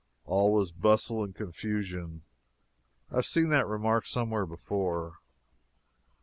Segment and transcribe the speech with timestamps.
[0.25, 2.23] All was bustle and confusion.
[3.11, 5.11] [I have seen that remark before somewhere.